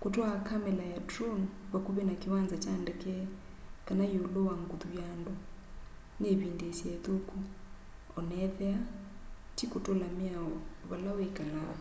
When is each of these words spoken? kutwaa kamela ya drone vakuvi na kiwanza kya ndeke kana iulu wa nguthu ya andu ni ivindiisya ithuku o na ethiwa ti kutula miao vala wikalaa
kutwaa 0.00 0.36
kamela 0.48 0.84
ya 0.94 0.98
drone 1.00 1.46
vakuvi 1.72 2.02
na 2.04 2.14
kiwanza 2.20 2.56
kya 2.62 2.72
ndeke 2.82 3.14
kana 3.86 4.04
iulu 4.14 4.40
wa 4.48 4.54
nguthu 4.62 4.88
ya 4.98 5.04
andu 5.14 5.34
ni 6.20 6.26
ivindiisya 6.34 6.88
ithuku 6.96 7.38
o 8.16 8.18
na 8.28 8.34
ethiwa 8.46 8.80
ti 9.56 9.64
kutula 9.72 10.06
miao 10.18 10.52
vala 10.88 11.10
wikalaa 11.18 11.76